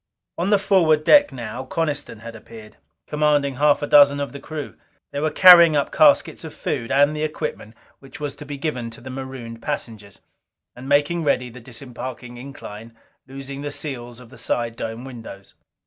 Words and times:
On 0.39 0.49
the 0.49 0.57
forward 0.57 1.03
deck 1.03 1.31
now 1.31 1.63
Coniston 1.63 2.21
had 2.21 2.35
appeared, 2.35 2.77
commanding 3.05 3.57
half 3.57 3.83
a 3.83 3.85
dozen 3.85 4.19
of 4.19 4.31
the 4.31 4.39
crew. 4.39 4.75
They 5.11 5.19
were 5.19 5.29
carrying 5.29 5.75
up 5.75 5.91
caskets 5.91 6.43
of 6.43 6.55
food 6.55 6.91
and 6.91 7.15
the 7.15 7.21
equipment 7.21 7.75
which 7.99 8.19
was 8.19 8.35
to 8.37 8.45
be 8.47 8.57
given 8.57 8.89
the 8.89 9.11
marooned 9.11 9.61
passengers. 9.61 10.19
And 10.75 10.89
making 10.89 11.23
ready 11.23 11.51
the 11.51 11.61
disembarking 11.61 12.37
incline, 12.37 12.97
loosening 13.27 13.61
the 13.61 13.69
seals 13.69 14.19
of 14.19 14.29
the 14.29 14.39
side 14.39 14.75
dome 14.75 15.05
windows. 15.05 15.53